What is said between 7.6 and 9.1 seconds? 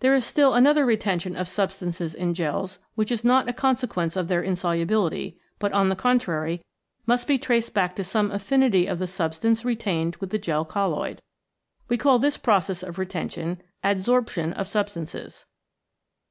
back to some affinity of the